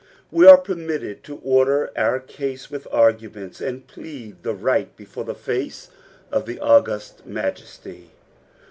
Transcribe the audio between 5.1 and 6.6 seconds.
the fuce of the